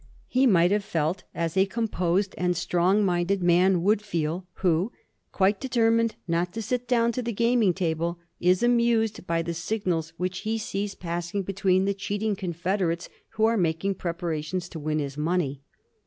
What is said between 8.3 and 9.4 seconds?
is amused